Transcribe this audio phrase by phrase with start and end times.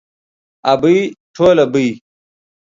[0.71, 0.99] ابۍ
[1.35, 1.89] ټوله بۍ.